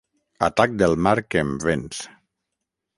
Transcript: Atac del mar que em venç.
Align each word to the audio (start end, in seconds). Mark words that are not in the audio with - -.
Atac 0.47 0.73
del 0.79 0.97
mar 1.09 1.15
que 1.29 1.45
em 1.45 1.55
venç. 1.69 2.03